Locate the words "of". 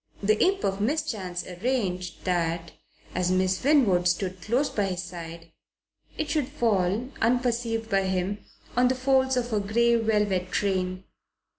0.63-0.81, 9.37-9.51